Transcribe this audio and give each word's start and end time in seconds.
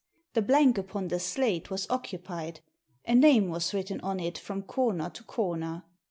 The 0.33 0.41
blank 0.41 0.79
upon 0.79 1.09
the 1.09 1.19
slate 1.19 1.69
was 1.69 1.85
occupied; 1.91 2.61
a 3.05 3.13
name 3.13 3.49
was 3.49 3.71
written 3.71 4.01
on 4.01 4.19
it 4.19 4.35
from 4.35 4.63
comer 4.63 5.11
to 5.11 5.23
corner. 5.23 5.83